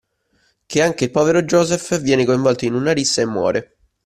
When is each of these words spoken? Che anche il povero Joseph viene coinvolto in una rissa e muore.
Che 0.65 0.81
anche 0.81 1.03
il 1.03 1.11
povero 1.11 1.43
Joseph 1.43 1.99
viene 2.01 2.25
coinvolto 2.25 2.65
in 2.65 2.73
una 2.73 2.91
rissa 2.91 3.21
e 3.21 3.25
muore. 3.27 3.75